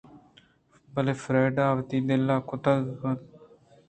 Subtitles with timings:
[0.93, 3.21] بلئے فریڈا ءَ وتی دل ءِکُتگ اَنت